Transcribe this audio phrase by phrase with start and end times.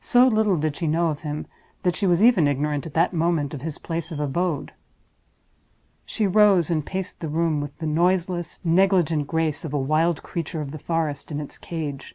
[0.00, 1.44] So little did she know of him
[1.82, 4.70] that she was even ignorant at that moment of his place of abode.
[6.04, 10.60] She rose and paced the room with the noiseless, negligent grace of a wild creature
[10.60, 12.14] of the forest in its cage.